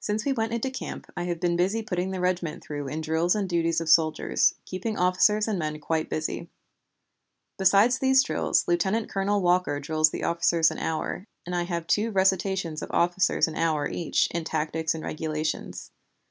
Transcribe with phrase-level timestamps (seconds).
[0.00, 1.56] Since we went into camp I have been
[1.86, 6.10] putting the regiment through in drill and duties of soldiers, keeping officers and men quite
[6.10, 6.50] busy.
[7.56, 12.10] Besides these drills, Lieutenant Colonel Walker drills the officers an hour, and I have two
[12.10, 15.90] recitations of officers an hour each in Tactics and Regulations.